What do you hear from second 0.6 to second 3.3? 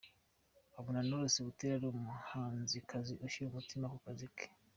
Abona Knowless Butera ari umuhanzikazi